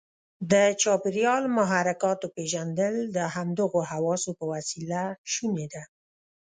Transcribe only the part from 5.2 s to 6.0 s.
شونې ده.